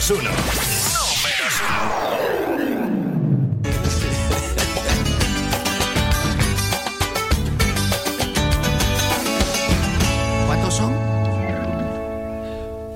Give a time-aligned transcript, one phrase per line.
[0.00, 0.30] números uno.
[2.30, 2.70] Uno.
[10.46, 10.94] ¿Cuántos son?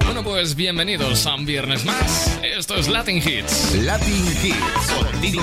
[0.04, 2.38] Bueno, pues bienvenidos a un viernes más.
[2.42, 3.74] Esto es Latin Hits.
[3.82, 4.56] Latin Hits.
[4.92, 5.42] Contigo,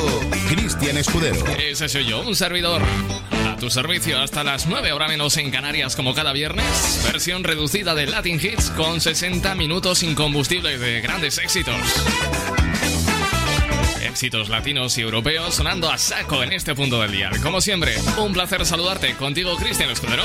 [0.50, 1.46] Cristian Escudero.
[1.58, 2.82] Ese soy yo, un servidor.
[3.62, 7.04] Tu servicio hasta las 9 horas menos en Canarias como cada viernes.
[7.06, 11.76] Versión reducida de Latin Hits con 60 minutos sin combustible de grandes éxitos.
[14.02, 17.30] Éxitos latinos y europeos sonando a saco en este punto del día.
[17.44, 19.14] Como siempre, un placer saludarte.
[19.14, 20.24] Contigo, Cristian Escudero.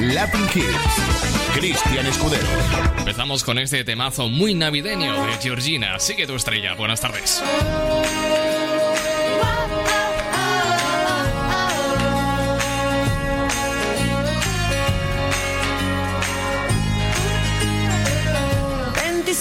[0.00, 1.58] Latin Hits.
[1.58, 2.48] Cristian Escudero.
[3.00, 5.98] Empezamos con este temazo muy navideño de Georgina.
[5.98, 6.72] Sigue tu estrella.
[6.72, 7.42] Buenas tardes.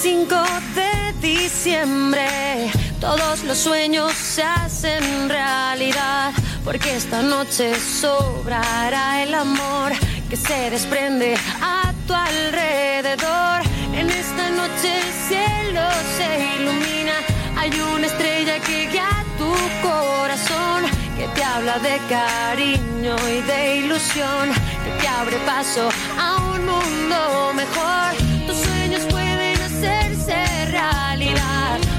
[0.08, 6.32] De diciembre, todos los sueños se hacen realidad,
[6.64, 9.92] porque esta noche sobrará el amor
[10.30, 13.64] que se desprende a tu alrededor.
[13.94, 15.82] En esta noche el cielo
[16.16, 17.16] se ilumina,
[17.58, 19.52] hay una estrella que guía tu
[19.86, 20.86] corazón,
[21.18, 24.54] que te habla de cariño y de ilusión,
[24.86, 28.27] que te abre paso a un mundo mejor.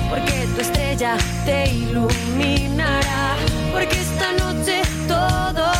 [0.09, 3.37] Porque tu estrella te iluminará,
[3.73, 5.77] porque esta noche todo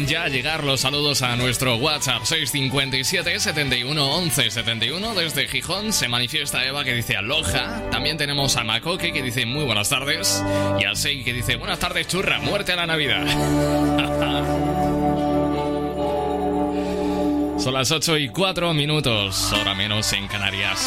[0.00, 5.92] ya llegar los saludos a nuestro WhatsApp 657 71 11 71 desde Gijón.
[5.92, 7.90] Se manifiesta Eva que dice aloja.
[7.90, 10.42] También tenemos a Macoque que dice muy buenas tardes.
[10.80, 13.26] Y a Sei que dice buenas tardes churra, muerte a la Navidad.
[17.58, 20.80] Son las 8 y 4 minutos, hora menos en Canarias.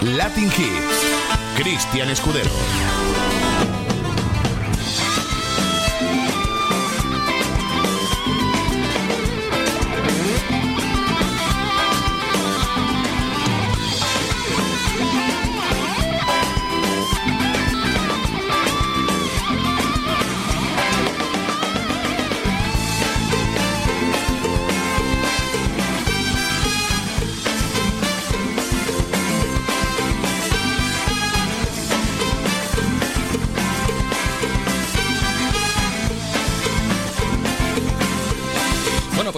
[0.00, 1.56] Latin Hits.
[1.56, 2.50] Cristian Escudero.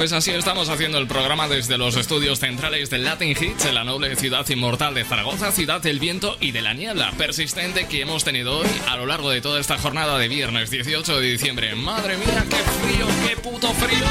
[0.06, 3.82] Pues así estamos haciendo el programa desde los estudios centrales del Latin Hits en la
[3.82, 8.22] noble ciudad inmortal de Zaragoza, ciudad del viento y de la niebla persistente que hemos
[8.22, 11.74] tenido hoy a lo largo de toda esta jornada de viernes 18 de diciembre.
[11.74, 14.06] Madre mía, qué frío, qué puto frío.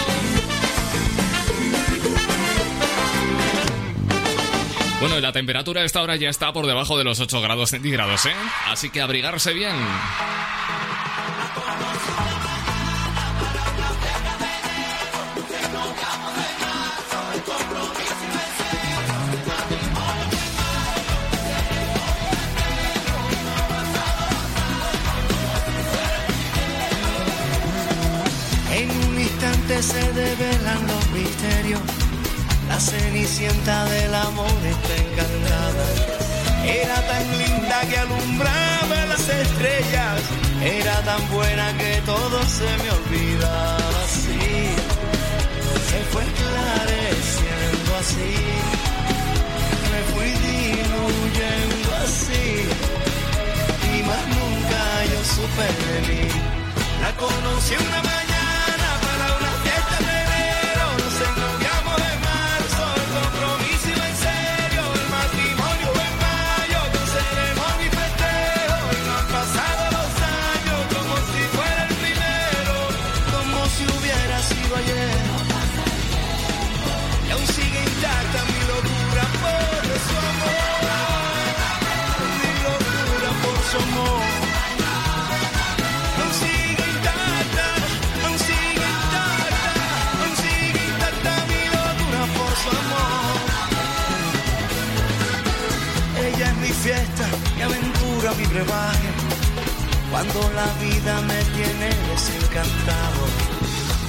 [4.99, 7.69] Bueno, y la temperatura a esta hora ya está por debajo de los 8 grados
[7.69, 8.35] centígrados, ¿eh?
[8.67, 9.77] Así que abrigarse bien.
[29.81, 31.81] Se develan los misterios
[32.67, 35.85] la cenicienta del amor está encantada.
[36.65, 40.21] Era tan linda que alumbraba las estrellas.
[40.61, 44.39] Era tan buena que todo se me olvidaba así.
[45.89, 48.33] Se fue esclareciendo así.
[49.91, 52.67] Me fui diluyendo así.
[53.93, 54.81] Y más nunca
[55.11, 56.27] yo supe de mí.
[57.01, 58.34] La conocí una mañana
[98.37, 99.09] mi brebaje
[100.11, 103.21] cuando la vida me tiene desencantado.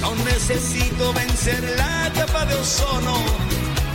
[0.01, 3.17] No necesito vencer la capa de ozono.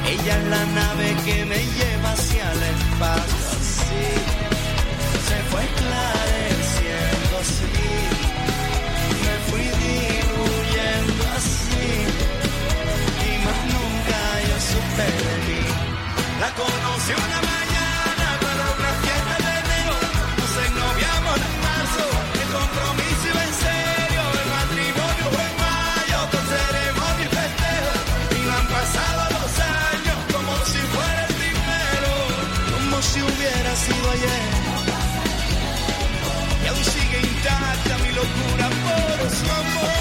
[0.06, 3.46] Ella es la nave que me lleva hacia el espacio.
[3.62, 4.08] Así
[5.28, 7.72] se fue esclareciendo así.
[9.24, 11.90] Me fui diluyendo así.
[13.28, 14.20] Y más nunca
[14.50, 15.64] yo supe de mí.
[16.40, 17.61] La conocí una
[39.44, 39.92] potente,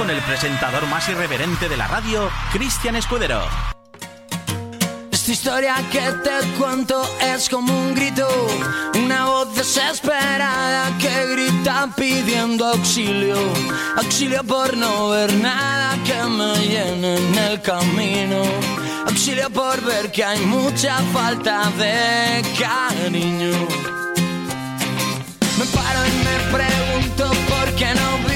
[0.00, 3.38] con el presentador más irreverente de la radio, Cristian Escudero.
[5.12, 8.26] Esta historia que te cuento es como un grito,
[8.94, 13.36] una voz desesperada que grita pidiendo auxilio,
[13.98, 18.42] auxilio por no ver nada que me llene en el camino,
[19.06, 23.52] auxilio por ver que hay mucha falta de cariño.
[25.58, 28.29] Me paro y me pregunto por qué no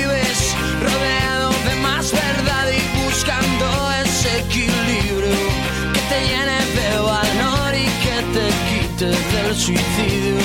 [9.56, 10.36] suicidio,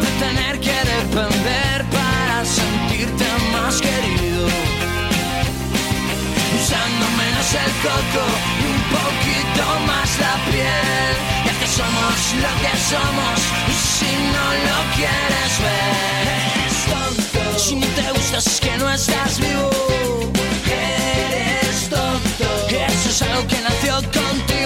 [0.00, 4.46] de tener que depender para sentirte más querido.
[6.56, 8.24] Usando menos el coco
[8.60, 11.14] y un poquito más la piel,
[11.46, 17.58] ya que somos lo que somos y si no lo quieres ver, eres tonto.
[17.58, 19.70] Si no te gustas es que no estás vivo,
[20.70, 22.46] eres tonto.
[22.70, 24.63] Eso es algo que nació contigo.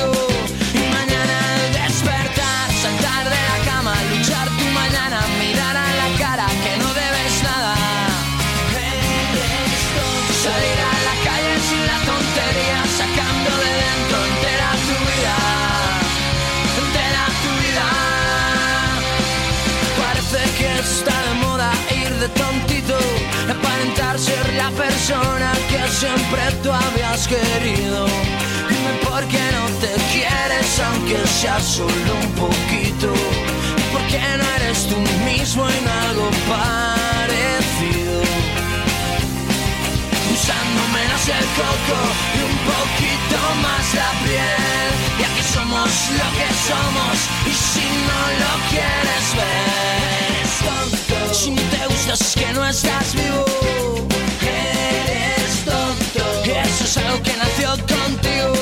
[22.35, 22.99] Tontito,
[23.49, 28.07] aparentar ser la persona que siempre tú habías querido.
[28.69, 33.13] Dime por qué no te quieres, aunque sea solo un poquito.
[33.93, 38.21] ¿Por qué no eres tú mismo en algo parecido?
[40.35, 41.99] Usando menos el coco
[42.37, 44.91] y un poquito más la piel.
[45.19, 47.17] Y aquí somos lo que somos.
[47.47, 50.38] Y si no lo quieres ver.
[51.33, 53.45] Si no te gustas es que no estás vivo.
[54.43, 56.25] Eres tonto.
[56.45, 58.58] Eso es algo que nació contigo.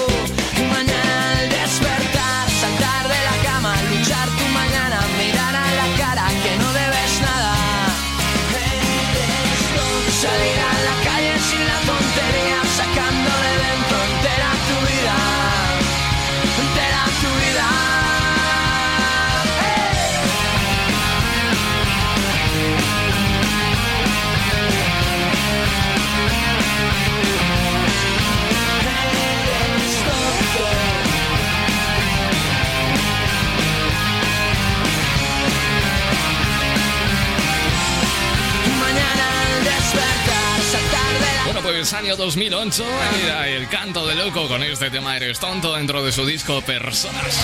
[41.93, 42.85] Año 2008
[43.25, 47.39] era el canto de loco con este tema Eres tonto dentro de su disco Personas.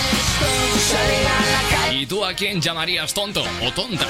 [1.91, 4.05] ¿Y tú a quién llamarías tonto o tonta?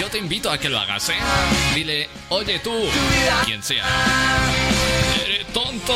[0.00, 1.14] Yo te invito a que lo hagas, ¿eh?
[1.74, 2.72] Dile, oye tú,
[3.46, 3.84] quien sea.
[5.24, 5.94] ¡Eres tonto!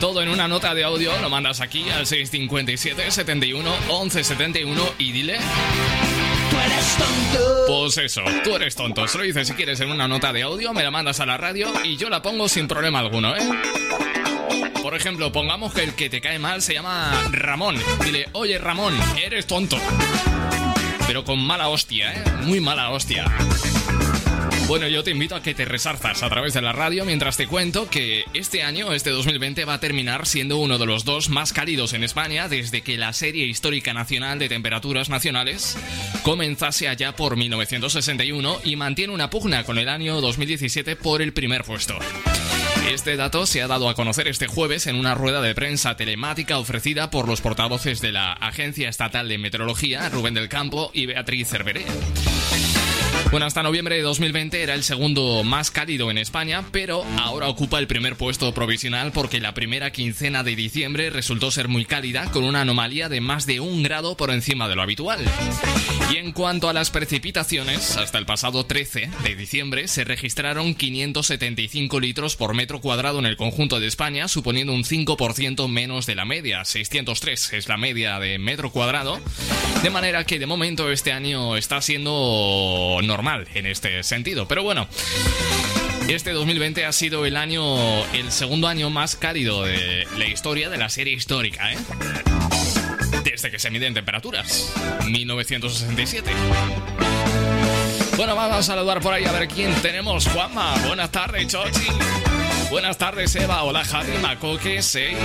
[0.00, 5.12] Todo en una nota de audio, lo mandas aquí al 657 71 11 71 y
[5.12, 5.38] dile,
[7.66, 9.06] pues eso, tú eres tonto.
[9.06, 11.36] Se lo dices si quieres en una nota de audio, me la mandas a la
[11.36, 13.42] radio y yo la pongo sin problema alguno, ¿eh?
[14.82, 17.76] Por ejemplo, pongamos que el que te cae mal se llama Ramón.
[18.04, 19.78] Dile, oye Ramón, eres tonto.
[21.06, 22.24] Pero con mala hostia, ¿eh?
[22.42, 23.24] Muy mala hostia.
[24.68, 27.46] Bueno, yo te invito a que te resarzas a través de la radio mientras te
[27.46, 31.52] cuento que este año, este 2020, va a terminar siendo uno de los dos más
[31.52, 35.78] cálidos en España desde que la serie histórica nacional de temperaturas nacionales
[36.24, 41.62] comenzase allá por 1961 y mantiene una pugna con el año 2017 por el primer
[41.62, 41.96] puesto.
[42.90, 46.58] Este dato se ha dado a conocer este jueves en una rueda de prensa telemática
[46.58, 51.48] ofrecida por los portavoces de la Agencia Estatal de Meteorología, Rubén del Campo y Beatriz
[51.48, 51.84] Cerveré.
[53.30, 57.80] Bueno, hasta noviembre de 2020 era el segundo más cálido en España, pero ahora ocupa
[57.80, 62.44] el primer puesto provisional porque la primera quincena de diciembre resultó ser muy cálida, con
[62.44, 65.24] una anomalía de más de un grado por encima de lo habitual.
[66.12, 71.98] Y en cuanto a las precipitaciones, hasta el pasado 13 de diciembre se registraron 575
[71.98, 76.24] litros por metro cuadrado en el conjunto de España, suponiendo un 5% menos de la
[76.24, 76.64] media.
[76.64, 79.20] 603 es la media de metro cuadrado.
[79.82, 83.15] De manera que de momento este año está siendo normal
[83.54, 84.46] en este sentido.
[84.46, 84.86] Pero bueno.
[86.08, 90.76] Este 2020 ha sido el año, el segundo año más cálido de la historia de
[90.76, 91.78] la serie histórica, ¿eh?
[93.24, 94.72] Desde que se miden temperaturas.
[95.08, 96.30] 1967.
[98.16, 100.28] Bueno, vamos a saludar por ahí a ver quién tenemos.
[100.28, 101.88] Juanma, buenas tardes, Chochi.
[102.70, 103.64] Buenas tardes, Eva.
[103.64, 105.16] Hola, Javi, Macoque, Sei.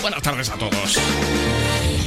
[0.00, 0.98] Buenas tardes a todos.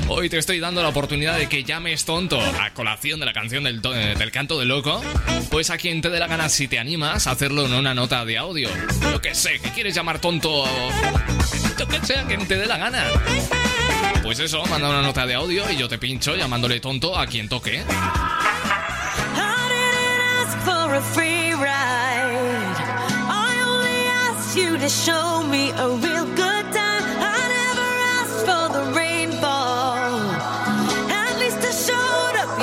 [0.07, 3.63] Hoy te estoy dando la oportunidad de que llames tonto a colación de la canción
[3.63, 5.01] del, eh, del canto de loco.
[5.49, 8.23] Pues a quien te dé la gana, si te animas, a hacerlo en una nota
[8.25, 8.69] de audio.
[9.11, 10.65] Yo que sé, que quieres llamar tonto
[11.77, 13.05] momento que sea que te dé la gana.
[14.23, 17.49] Pues eso, manda una nota de audio y yo te pincho llamándole tonto a quien
[17.49, 17.83] toque.
[24.87, 26.54] show me a real good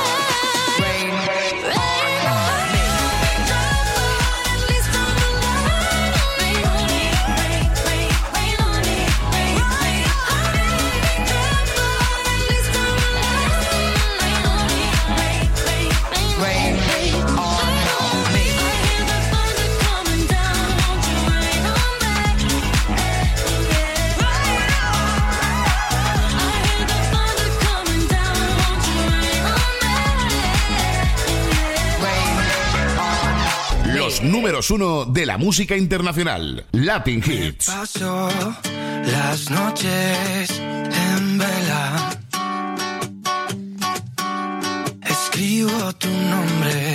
[34.31, 36.65] Números uno de la música internacional.
[36.71, 37.65] Latin Hits.
[37.65, 38.29] Paso
[39.05, 42.09] las noches en vela.
[45.03, 46.90] Escribo tu nombre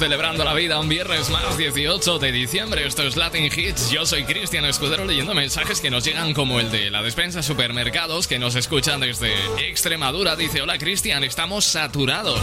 [0.00, 2.86] celebrando la vida un viernes más 18 de diciembre.
[2.86, 3.90] Esto es Latin Hits.
[3.90, 8.26] Yo soy Cristian Escudero leyendo mensajes que nos llegan como el de la despensa supermercados
[8.26, 9.34] que nos escuchan desde
[9.68, 10.36] Extremadura.
[10.36, 12.40] Dice, hola Cristian, estamos saturados.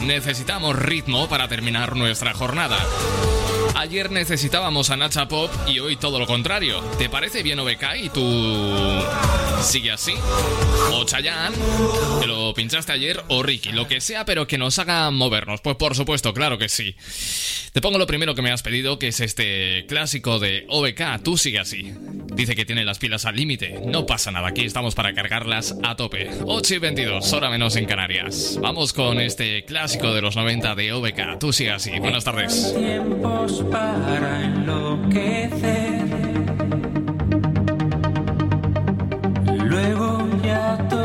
[0.00, 2.78] Necesitamos ritmo para terminar nuestra jornada.
[3.74, 6.80] Ayer necesitábamos a Nacha Pop y hoy todo lo contrario.
[6.98, 9.02] ¿Te parece bien OBK y tú
[9.62, 10.12] sigue así?
[10.92, 11.56] O Chayanne,
[12.20, 15.60] que lo pinchaste ayer, o Ricky, lo que sea, pero que nos haga movernos.
[15.62, 16.94] Pues por supuesto, claro que sí.
[17.72, 21.38] Te pongo lo primero que me has pedido, que es este clásico de OBK, tú
[21.38, 21.94] sigue así.
[22.34, 23.80] Dice que tiene las pilas al límite.
[23.86, 26.30] No pasa nada, aquí estamos para cargarlas a tope.
[26.44, 28.58] 8 y 22, hora menos en Canarias.
[28.60, 31.98] Vamos con este clásico de los 90 de OBK, tú sigue así.
[31.98, 32.74] Buenas tardes.
[33.70, 36.02] Para enloquecer.
[39.64, 41.01] Luego ya todo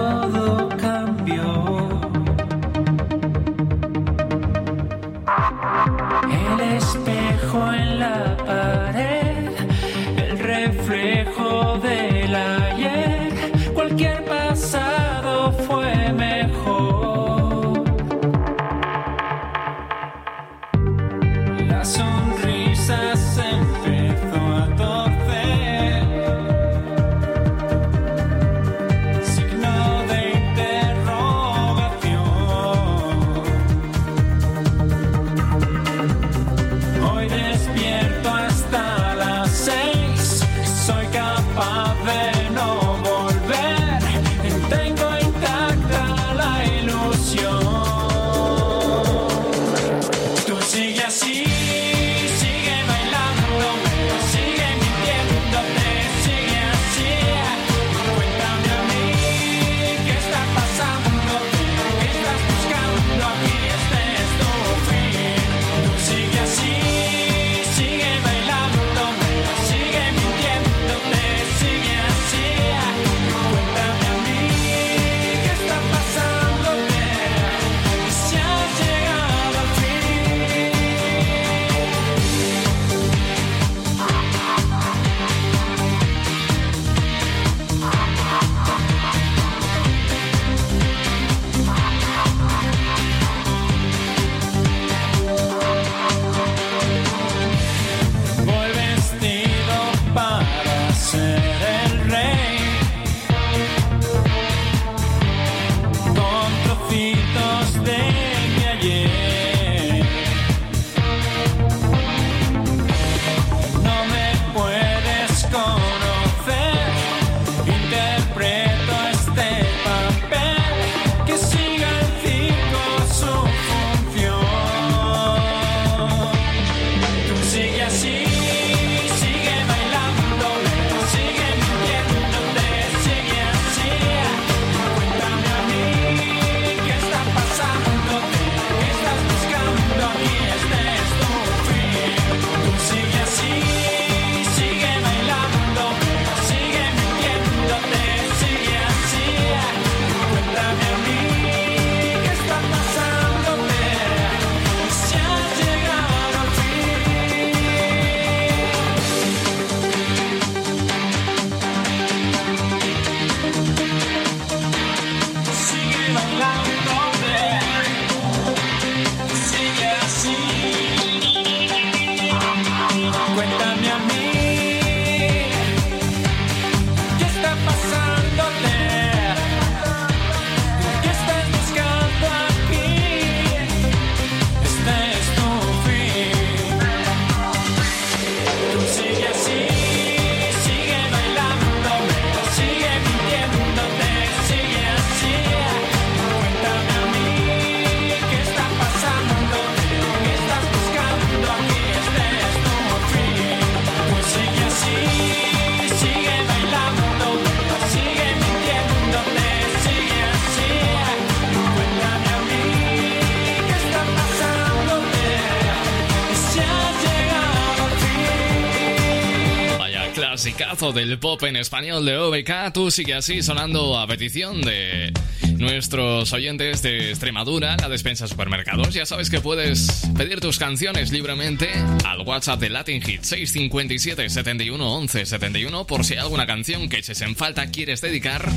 [220.93, 225.11] del pop en español de OBK, tú sigue así sonando a petición de
[225.57, 228.93] nuestros oyentes de Extremadura, la despensa supermercados.
[228.93, 231.69] Ya sabes que puedes pedir tus canciones libremente
[232.05, 237.21] al WhatsApp de Latin Hit 657 71 11 71 por si alguna canción que eches
[237.21, 238.49] en falta quieres dedicar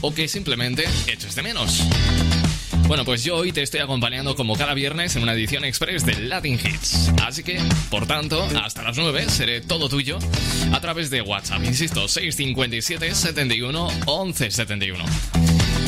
[0.00, 1.82] o que simplemente eches de menos.
[2.86, 6.20] Bueno, pues yo hoy te estoy acompañando como cada viernes en una edición express de
[6.20, 7.10] Latin Hits.
[7.24, 7.58] Así que,
[7.90, 10.18] por tanto, hasta las 9 seré todo tuyo
[10.72, 11.64] a través de WhatsApp.
[11.64, 15.04] Insisto, 657 71 11 71.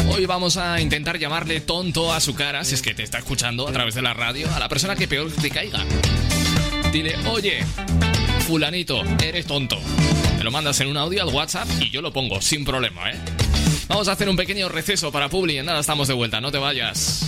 [0.09, 3.68] Hoy vamos a intentar llamarle tonto a su cara, si es que te está escuchando
[3.68, 5.85] a través de la radio, a la persona que peor te caiga.
[6.92, 7.59] Dile, oye,
[8.46, 9.78] fulanito, eres tonto.
[10.38, 13.16] Me lo mandas en un audio al WhatsApp y yo lo pongo sin problema, ¿eh?
[13.88, 15.59] Vamos a hacer un pequeño receso para Publi.
[15.59, 17.27] En nada estamos de vuelta, no te vayas.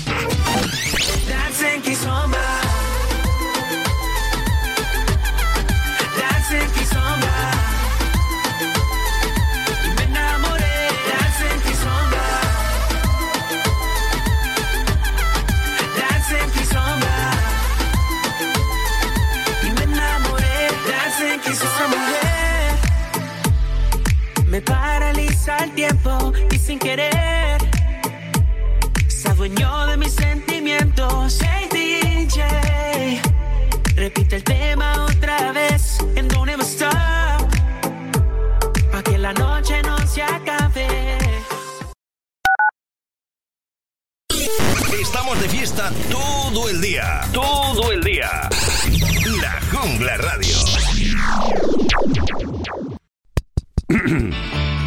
[25.64, 27.58] El tiempo y sin querer
[29.08, 31.38] se adueñó de mis sentimientos.
[31.42, 33.20] Hey DJ,
[33.96, 36.92] repite el tema otra vez en Don't Ever Stop,
[38.92, 40.86] pa' que la noche no se acabe.
[45.00, 47.22] Estamos de fiesta todo el día.
[47.32, 48.48] Todo el día.
[49.40, 50.56] La Jungla Radio.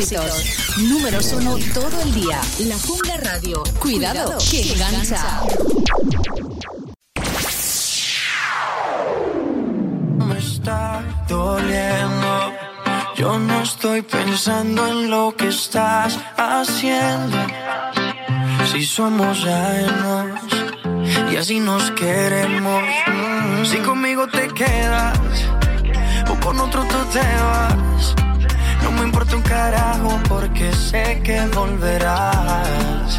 [0.00, 0.78] éxitos.
[0.78, 2.40] Números uno todo el día.
[2.60, 3.62] La Jungla Radio.
[3.80, 5.42] Cuidado, que engancha.
[10.18, 12.52] me está doliendo.
[13.16, 17.36] Yo no estoy pensando en lo que estás haciendo.
[18.70, 20.40] Si somos ajenos
[21.32, 22.82] y así nos queremos.
[23.06, 25.18] Mm, Si conmigo te quedas
[26.30, 28.27] o con otro tú te vas.
[29.18, 33.18] Importa un carajo porque sé que volverás.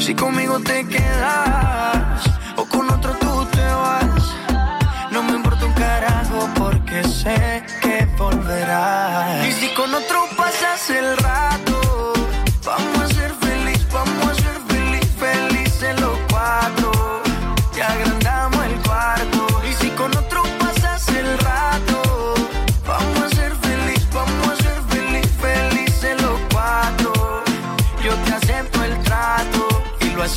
[0.00, 2.24] Si conmigo te quedas
[2.56, 4.22] o con otro tú te vas.
[5.12, 5.66] No me importa
[7.02, 9.46] sé que volverás.
[9.46, 11.67] Y si con otro pasas el rato,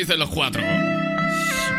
[0.00, 0.62] Felices los cuatro.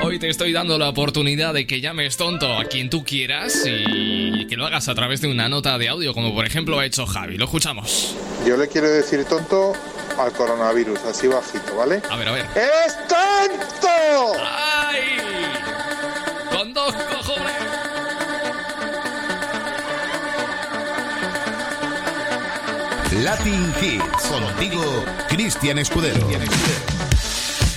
[0.04, 4.46] Hoy te estoy dando la oportunidad de que llames tonto a quien tú quieras y
[4.46, 7.08] que lo hagas a través de una nota de audio, como por ejemplo ha hecho
[7.08, 7.38] Javi.
[7.38, 8.16] Lo escuchamos.
[8.46, 9.74] Yo le quiero decir tonto
[10.20, 12.02] al coronavirus, así bajito, ¿vale?
[12.10, 12.46] A ver, a ver.
[12.56, 14.40] ¡Es tonto!
[14.40, 15.00] ¡Ay!
[16.56, 17.54] Con dos cojones.
[23.24, 24.28] Latin Hits.
[24.28, 26.28] Contigo, Cristian Escudero.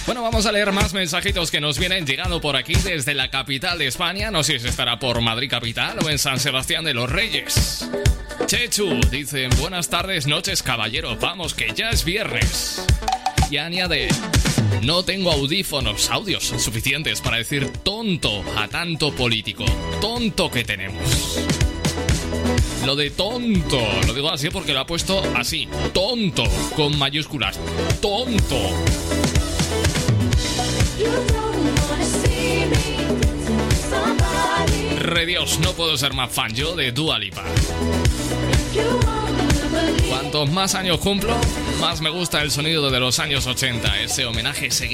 [0.07, 3.79] Bueno, vamos a leer más mensajitos que nos vienen llegando por aquí desde la capital
[3.79, 4.31] de España.
[4.31, 7.89] No sé si estará por Madrid capital o en San Sebastián de los Reyes.
[8.45, 11.17] Chechu dice, buenas tardes, noches, caballero.
[11.17, 12.85] Vamos, que ya es viernes.
[13.51, 14.09] Y añade,
[14.83, 19.65] no tengo audífonos, audios suficientes para decir tonto a tanto político.
[20.03, 21.39] Tonto que tenemos.
[22.85, 26.45] Lo de tonto, lo digo así porque lo ha puesto así, tonto,
[26.77, 27.59] con mayúsculas,
[28.03, 29.24] tonto.
[35.05, 37.45] Redios, no puedo ser más fan yo de Dua Lipa.
[40.09, 41.37] Cuantos más años cumplo,
[41.79, 44.89] más me gusta el sonido de los años 80, ese homenaje, ese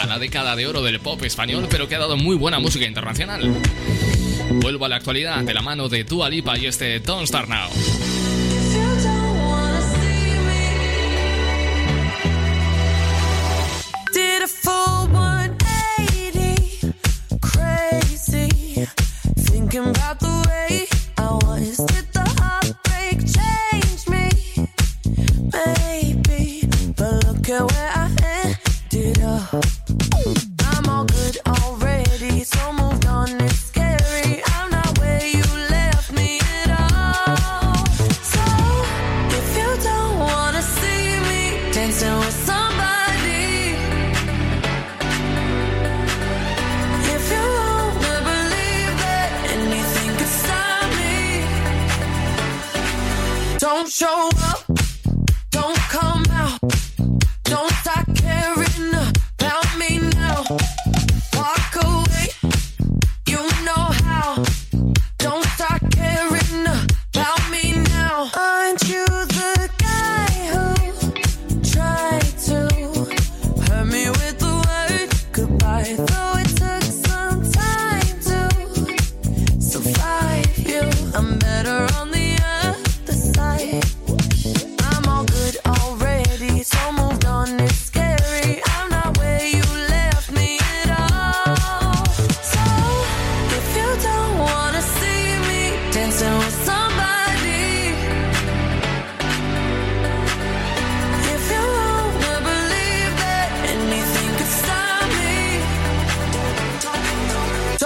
[0.00, 2.86] a la década de oro del pop español, pero que ha dado muy buena música
[2.86, 3.54] internacional.
[4.52, 7.68] Vuelvo a la actualidad de la mano de Dua Lipa y este Don't Start Now.
[19.72, 20.91] Thinking about the way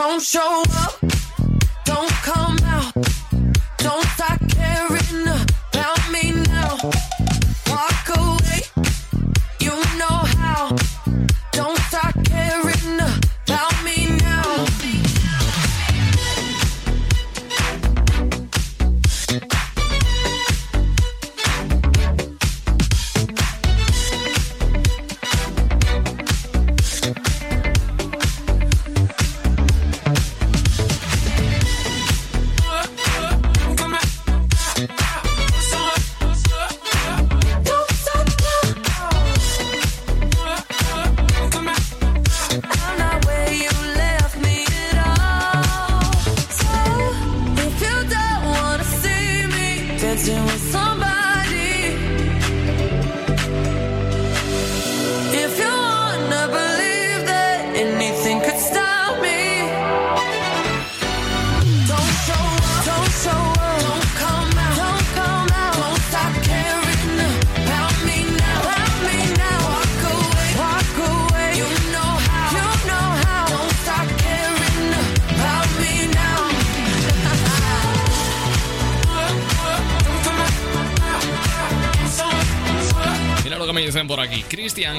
[0.08, 1.25] don't show up.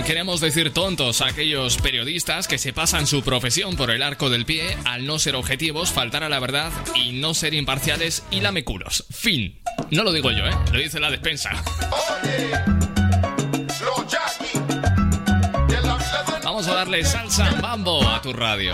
[0.07, 4.45] Queremos decir tontos a aquellos periodistas que se pasan su profesión por el arco del
[4.45, 9.03] pie al no ser objetivos, faltar a la verdad y no ser imparciales y lameculos.
[9.11, 9.59] Fin.
[9.91, 10.55] No lo digo yo, ¿eh?
[10.71, 11.61] Lo dice la despensa.
[16.41, 18.71] Vamos a darle salsa mambo a tu radio.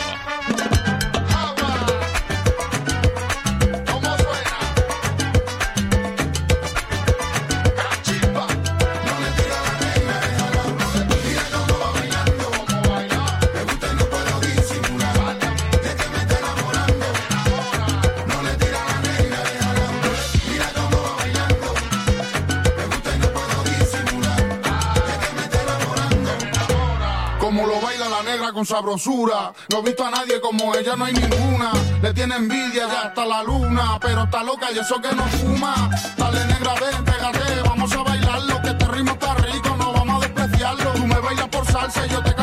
[28.66, 29.54] sabrosura.
[29.70, 31.72] No he visto a nadie como ella, no hay ninguna.
[32.02, 35.90] Le tiene envidia ya hasta la luna, pero está loca y eso que no fuma.
[36.18, 40.92] Dale negra, despégate, vamos a bailarlo, que este ritmo está rico, no vamos a despreciarlo.
[40.94, 42.34] Tú me bailas por salsa yo te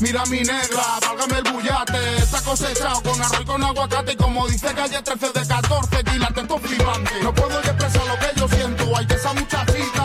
[0.00, 2.16] Mira mi negra, válgame el bullate.
[2.18, 4.12] Está cosechado con arroz y con aguacate.
[4.12, 7.22] Y como dice calle 13 de 14, la esto flipante.
[7.22, 8.96] No puedo expresar lo que yo siento.
[8.96, 9.97] Hay que esa muchachita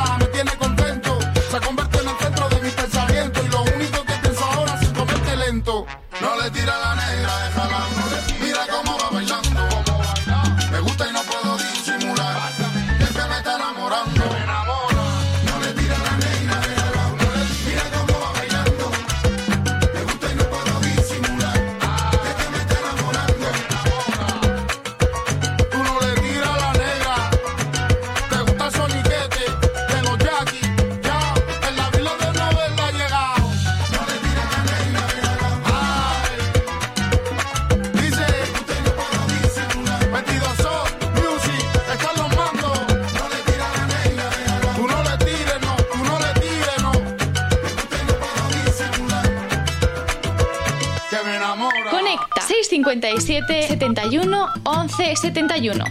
[52.84, 55.86] 657 71 11 71.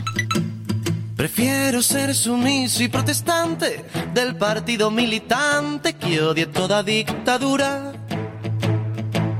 [1.16, 7.92] Prefiero ser sumiso y protestante del partido militante que odie toda dictadura.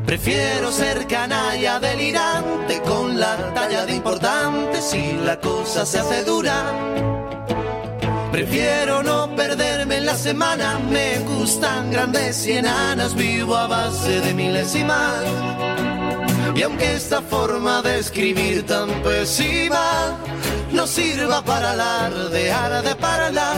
[0.06, 6.54] Prefiero ser canalla delirante con la talla de importante si la cosa se hace dura.
[8.30, 14.32] Prefiero no perderme en la semana, me gustan grandes y enanas, vivo a base de
[14.34, 15.91] milésimas.
[16.54, 20.18] Y aunque esta forma de escribir tan pésima
[20.70, 23.54] no sirva para alardear de parala,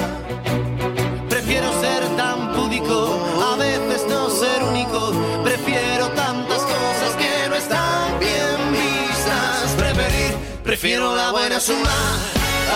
[1.29, 3.19] prefiero ser tan púdico,
[3.53, 9.75] a veces no ser único, prefiero tantas cosas que no están bien vistas.
[9.77, 11.99] Preferir, prefiero la buena suma,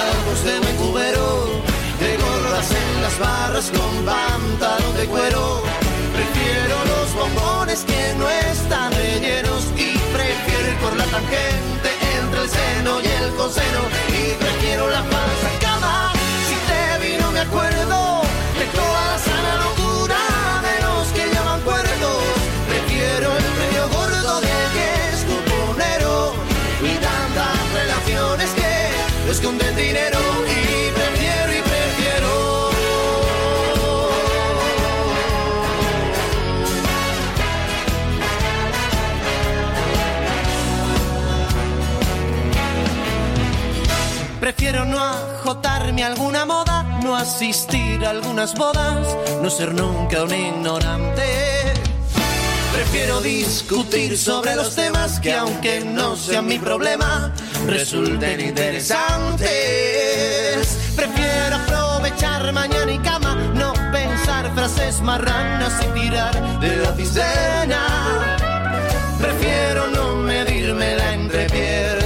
[0.02, 1.46] algo de me cubero,
[2.00, 5.62] de gorras en las barras con pantalón de cuero.
[6.12, 9.87] Prefiero los bombones que no están rellenos y
[10.76, 11.90] por la tangente
[12.20, 16.12] entre el seno y el coseno y prefiero la falsa cama.
[16.48, 18.22] Si te vi no me acuerdo
[18.58, 20.20] de toda la sana locura
[20.68, 22.22] de los que llaman cuerdos.
[22.68, 26.34] Prefiero el premio gordo del que es cuponero
[26.82, 30.18] y tantas relaciones que esconden dinero
[44.68, 50.34] Prefiero no ajotarme a alguna moda, no asistir a algunas bodas, no ser nunca un
[50.34, 51.72] ignorante.
[52.74, 57.32] Prefiero discutir sobre los temas que aunque no sean mi problema,
[57.66, 59.48] resulten interesantes.
[60.94, 68.36] Prefiero aprovechar mañana y cama, no pensar frases marranas y tirar de la cisterna.
[69.18, 71.97] Prefiero no medirme la entrepierna.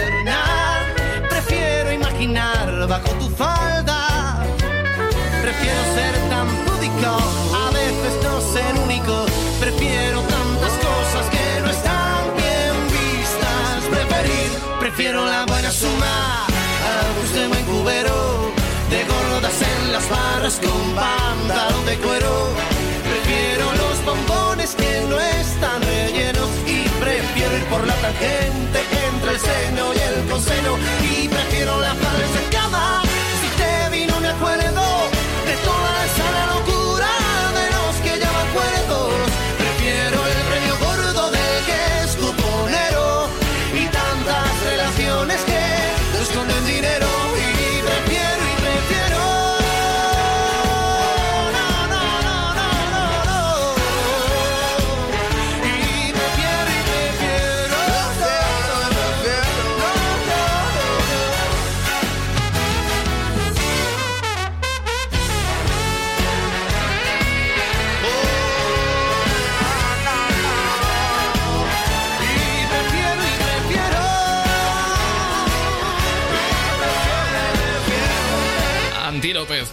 [2.23, 4.47] Bajo tu falda.
[5.43, 7.11] Prefiero ser tan púdico,
[7.53, 9.27] a veces no ser único.
[9.59, 13.83] Prefiero tantas cosas que no están bien vistas.
[13.91, 16.47] Preferir, prefiero la buena suma.
[16.95, 18.53] Algo de buen cubero,
[18.89, 22.51] de gordas en las barras con pantalón de cuero.
[23.03, 28.79] Prefiero los bombones que no están rellenos y prefiero ir por la tangente
[29.11, 30.22] entre el seno y el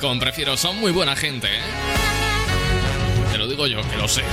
[0.10, 1.62] con Prefiero son muy buena gente, ¿eh?
[3.32, 4.24] Te lo digo yo, que lo sé.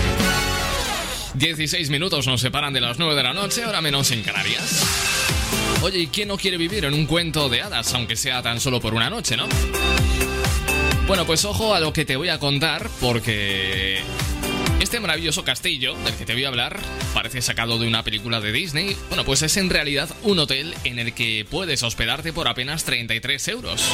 [1.34, 4.82] 16 minutos nos separan de las 9 de la noche, ahora menos en Canarias.
[5.82, 8.80] Oye, ¿y quién no quiere vivir en un cuento de hadas, aunque sea tan solo
[8.80, 9.46] por una noche, no?
[11.06, 14.00] Bueno, pues ojo a lo que te voy a contar, porque
[14.80, 16.80] este maravilloso castillo del que te voy a hablar
[17.12, 18.96] parece sacado de una película de Disney.
[19.08, 23.48] Bueno, pues es en realidad un hotel en el que puedes hospedarte por apenas 33
[23.48, 23.92] euros.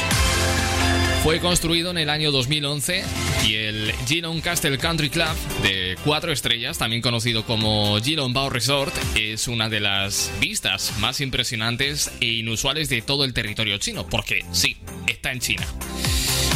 [1.23, 3.01] Fue construido en el año 2011
[3.47, 8.93] y el Geelong Castle Country Club de cuatro estrellas, también conocido como Geelong Bao Resort,
[9.15, 14.43] es una de las vistas más impresionantes e inusuales de todo el territorio chino, porque
[14.51, 14.75] sí,
[15.07, 15.65] está en China.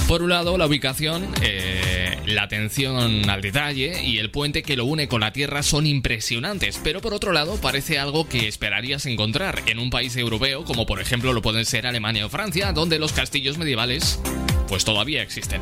[0.10, 4.84] Por un lado, la ubicación, eh, la atención al detalle y el puente que lo
[4.84, 9.64] une con la tierra son impresionantes, pero por otro lado parece algo que esperarías encontrar
[9.68, 13.14] en un país europeo como por ejemplo lo pueden ser Alemania o Francia, donde los
[13.14, 14.20] castillos medievales
[14.68, 15.62] pues todavía existen.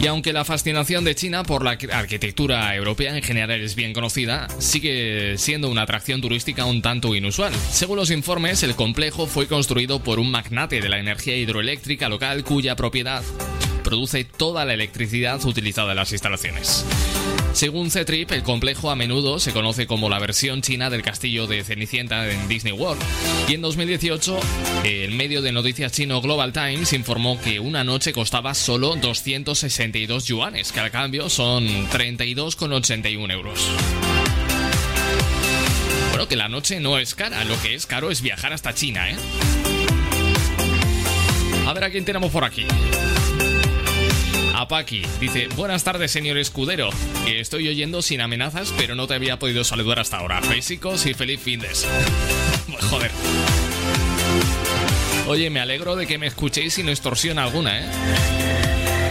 [0.00, 4.46] Y aunque la fascinación de China por la arquitectura europea en general es bien conocida,
[4.58, 7.52] sigue siendo una atracción turística un tanto inusual.
[7.72, 12.44] Según los informes, el complejo fue construido por un magnate de la energía hidroeléctrica local
[12.44, 13.24] cuya propiedad
[13.82, 16.84] produce toda la electricidad utilizada en las instalaciones.
[17.52, 21.64] Según C-Trip, el complejo a menudo se conoce como la versión china del castillo de
[21.64, 23.02] Cenicienta en Disney World.
[23.48, 24.38] Y en 2018,
[24.84, 30.70] el medio de noticias chino Global Times informó que una noche costaba solo 262 yuanes,
[30.70, 33.68] que al cambio son 32,81 euros.
[36.10, 39.10] Bueno, que la noche no es cara, lo que es caro es viajar hasta China,
[39.10, 39.16] ¿eh?
[41.66, 42.66] A ver a quién tenemos por aquí.
[44.58, 46.90] A Paqui dice, buenas tardes señor escudero,
[47.24, 50.40] que estoy oyendo sin amenazas, pero no te había podido saludar hasta ahora.
[50.40, 51.86] Bésicos y feliz findes.
[52.90, 53.12] Joder.
[55.28, 57.84] Oye, me alegro de que me escuchéis sin extorsión alguna, ¿eh?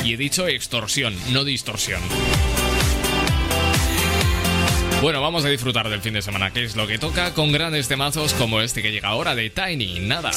[0.04, 2.02] Y he dicho extorsión, no distorsión.
[5.02, 7.88] Bueno, vamos a disfrutar del fin de semana, que es lo que toca con grandes
[7.88, 10.00] temazos como este que llega ahora de Tiny.
[10.00, 10.34] Nada,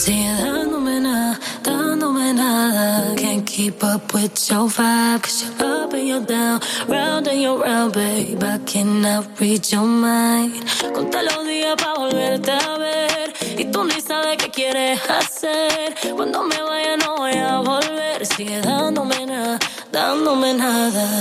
[2.12, 3.14] nada.
[3.16, 7.58] Can't keep up with your vibe, cause you're up and you're down, round and you're
[7.58, 8.42] round, babe.
[8.42, 10.64] I cannot read your mind.
[10.94, 13.32] Conté los días para volverte a ver.
[13.58, 15.94] Y tú ni sabes qué quieres hacer.
[16.16, 18.26] Cuando me vaya no voy a volver.
[18.26, 19.58] Sigue dándome nada,
[19.92, 21.20] dándome nada.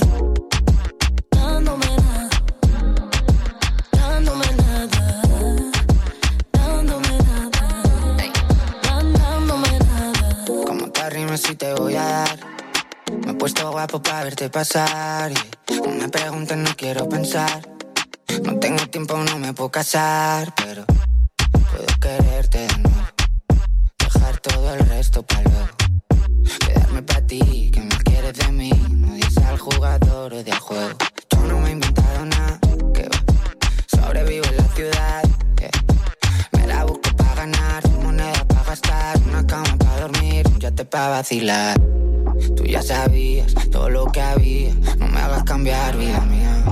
[11.59, 12.39] Te voy a dar.
[13.25, 15.31] Me he puesto guapo para verte pasar.
[15.31, 17.61] y No me preguntes, no quiero pensar.
[18.43, 20.53] No tengo tiempo, no me puedo casar.
[20.55, 20.85] Pero
[21.51, 23.05] puedo quererte de nuevo.
[23.99, 25.67] Dejar todo el resto para luego.
[26.65, 28.71] Quedarme para ti, que me quieres de mí.
[28.89, 30.97] No dices al jugador o de al juego.
[31.31, 32.58] Yo no me he inventado nada.
[40.89, 41.79] Para vacilar.
[42.55, 46.63] Tú ya sabías todo lo que había, no me hagas cambiar, vida mía.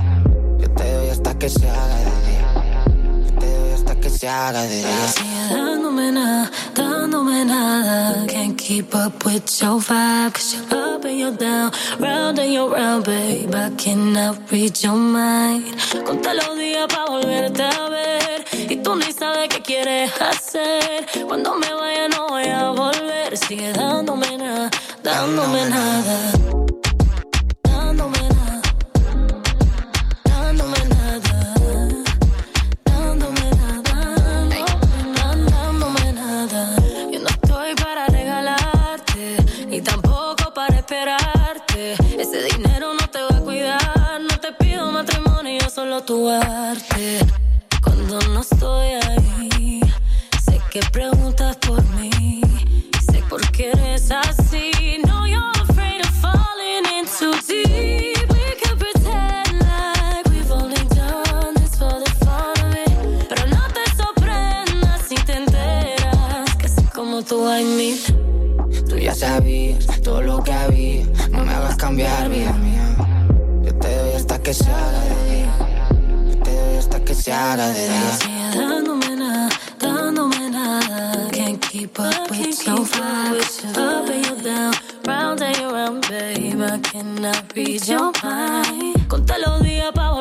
[0.60, 3.26] Yo te doy hasta que se haga de día.
[3.26, 5.77] Yo te doy hasta que se haga de día.
[5.98, 8.28] Dándome nada, dándome nada.
[8.28, 12.70] Can't keep up with your vibe, cause you're up and you're down, round and you're
[12.70, 13.56] round, babe.
[13.56, 15.76] I cannot read your mind.
[16.06, 18.46] Conté los días para volverte a ver.
[18.70, 21.08] Y tú ni sabes qué quieres hacer.
[21.28, 23.36] Cuando me vaya no voy a volver.
[23.36, 24.70] Sigue dándome nada,
[25.02, 26.32] dándome nada.
[26.32, 26.67] Dándome
[46.06, 47.20] tu arte.
[47.82, 49.82] Cuando no estoy ahí,
[50.44, 52.42] sé que preguntas por mí.
[53.12, 54.72] Sé por qué eres así.
[55.06, 58.18] No, you're afraid of falling in too deep.
[67.28, 68.00] Tú hay mil.
[68.88, 72.96] Tú ya sabías todo lo que había, no me hagas cambiar, vida mía.
[73.66, 75.27] Yo te doy hasta que se haga
[76.78, 78.18] hasta que se haga de día.
[78.20, 79.50] Sigue dándome nada,
[79.80, 81.30] dándome nada.
[81.32, 83.78] Can't keep up with your vibe.
[83.78, 84.74] Up and you're down,
[85.06, 86.62] round and you're round, babe.
[86.62, 89.08] I cannot read your mind.
[89.08, 90.17] Conté los días para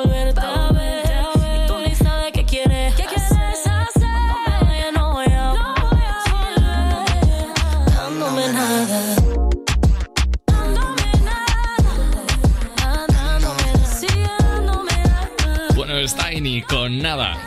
[16.62, 17.38] con nada.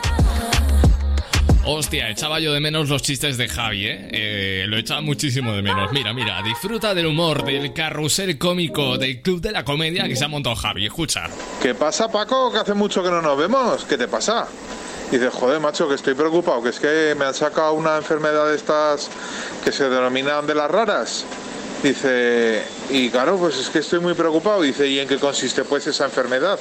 [1.66, 4.07] Hostia, echaba yo de menos los chistes de Javi, ¿eh?
[4.12, 5.91] Eh, Lo echaba muchísimo de menos.
[5.91, 10.26] Mira, mira, disfruta del humor, del carrusel cómico, del club de la comedia que se
[10.26, 10.86] ha montado Javi.
[10.86, 11.28] Escucha.
[11.62, 12.51] ¿Qué pasa, Paco?
[12.51, 13.86] Que hace mucho que no nos vemos.
[13.86, 14.47] ¿Qué te pasa?
[15.12, 18.47] Y dices, joder, macho, que estoy preocupado, que es que me han sacado una enfermedad
[18.47, 19.10] de estas
[19.64, 21.26] que se denominan de las raras.
[21.84, 24.62] Dice, y claro, pues es que estoy muy preocupado.
[24.62, 26.60] Dice, ¿y en qué consiste pues esa enfermedad?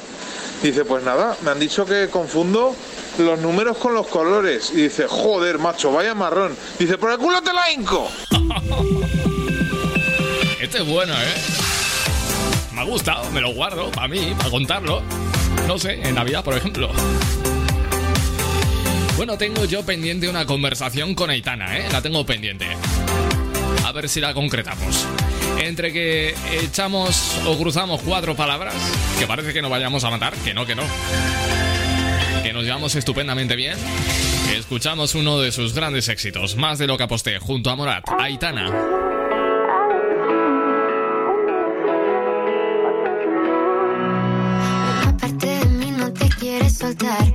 [0.63, 2.75] Dice, pues nada, me han dicho que confundo
[3.19, 4.71] los números con los colores.
[4.73, 6.57] Y dice, joder, macho, vaya marrón.
[6.79, 8.11] Dice, por el culo te la hinco.
[10.61, 11.35] Este es bueno, ¿eh?
[12.75, 15.03] Me ha gustado, me lo guardo para mí, para contarlo.
[15.67, 16.91] No sé, en Navidad, por ejemplo.
[19.17, 21.89] Bueno, tengo yo pendiente una conversación con Aitana, ¿eh?
[21.91, 22.67] La tengo pendiente.
[23.89, 25.07] A ver si la concretamos.
[25.59, 28.75] Entre que echamos o cruzamos cuatro palabras,
[29.19, 30.83] que parece que nos vayamos a matar, que no, que no.
[32.43, 33.79] Que nos llevamos estupendamente bien.
[34.55, 38.69] Escuchamos uno de sus grandes éxitos, más de lo que aposté, junto a Morat, Aitana.
[45.01, 47.28] Una parte de mí no te quiere soltar,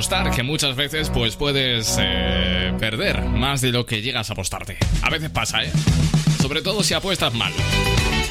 [0.00, 4.78] apostar, que muchas veces pues puedes eh, perder más de lo que llegas a apostarte.
[5.02, 5.70] A veces pasa, ¿eh?
[6.40, 7.52] Sobre todo si apuestas mal.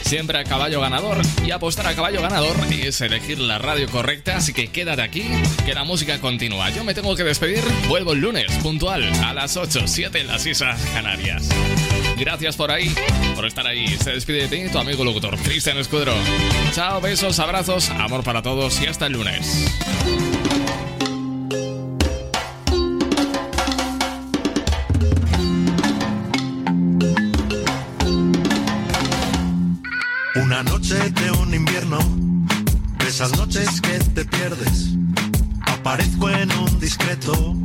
[0.01, 4.51] Siempre a caballo ganador y apostar a caballo ganador es elegir la radio correcta, así
[4.51, 5.23] que quédate aquí,
[5.63, 6.71] que la música continúa.
[6.71, 10.47] Yo me tengo que despedir, vuelvo el lunes, puntual, a las 8, 7 en las
[10.47, 11.47] Islas Canarias.
[12.17, 12.91] Gracias por ahí,
[13.35, 13.95] por estar ahí.
[13.99, 16.15] Se despide de ti tu amigo locutor, Cristian Escudero.
[16.73, 19.67] Chao, besos, abrazos, amor para todos y hasta el lunes.
[30.59, 31.99] Una noche de un invierno,
[32.97, 34.89] de esas noches que te pierdes.
[35.61, 37.55] Aparezco en un discreto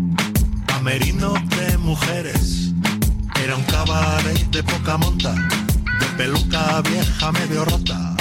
[0.64, 2.70] camerino de mujeres.
[3.42, 8.14] Era un cabaret de poca monta, de peluca vieja medio rota.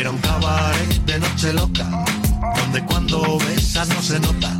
[0.00, 1.86] Era un cabaret de noche loca,
[2.56, 4.55] donde cuando besas no se nota.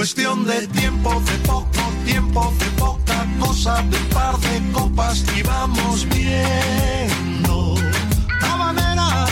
[0.00, 6.08] Cuestión de tiempo, de poco tiempo, de poca cosa, de par de copas y vamos
[6.08, 7.74] viendo.
[8.40, 9.26] Habanera,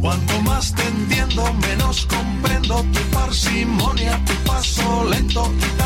[0.00, 5.77] cuanto más te entiendo, menos comprendo tu parsimonia, tu paso lento y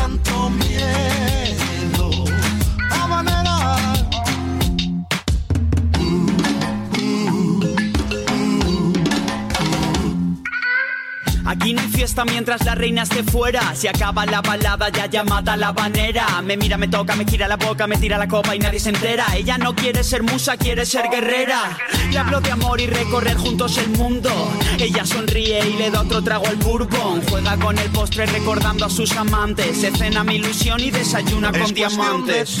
[12.21, 13.73] Mientras la reina esté fuera.
[13.75, 16.41] Si acaba la balada, ya llamada la banera.
[16.43, 18.89] Me mira, me toca, me gira la boca, me tira la copa y nadie se
[18.89, 19.25] entera.
[19.35, 21.75] Ella no quiere ser musa, quiere ser guerrera.
[22.11, 24.29] Le hablo de amor y recorrer juntos el mundo.
[24.77, 27.23] Ella sonríe y le da otro trago al bourbon.
[27.27, 29.81] Juega con el postre recordando a sus amantes.
[29.81, 32.59] Se cena mi ilusión y desayuna Es con diamantes.